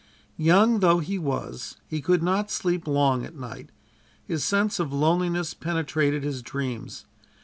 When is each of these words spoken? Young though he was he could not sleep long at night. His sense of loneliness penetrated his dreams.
Young 0.39 0.79
though 0.79 0.97
he 0.97 1.19
was 1.19 1.77
he 1.85 2.01
could 2.01 2.23
not 2.23 2.49
sleep 2.49 2.87
long 2.87 3.23
at 3.23 3.35
night. 3.35 3.69
His 4.25 4.43
sense 4.43 4.79
of 4.79 4.91
loneliness 4.91 5.53
penetrated 5.53 6.23
his 6.23 6.41
dreams. 6.41 7.05